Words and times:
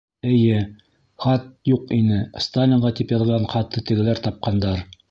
Эйе, 0.27 0.61
хат 1.25 1.45
юҡ 1.73 1.93
ине, 1.99 2.17
Сталинға 2.47 2.95
тип 3.03 3.17
яҙған 3.19 3.49
хатты 3.57 3.89
тегеләр 3.93 4.29
тапҡандар. 4.29 4.87